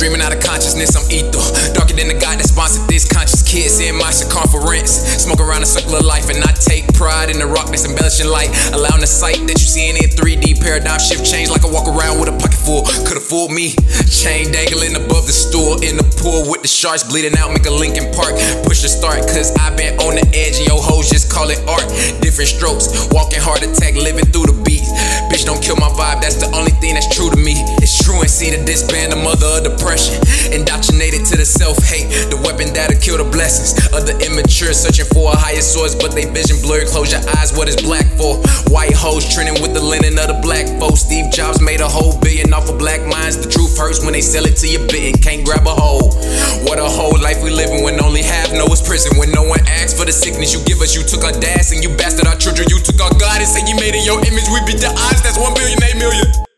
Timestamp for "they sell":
44.14-44.46